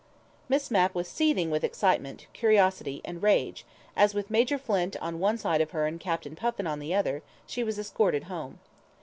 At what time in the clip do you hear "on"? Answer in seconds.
4.99-5.19, 6.65-6.79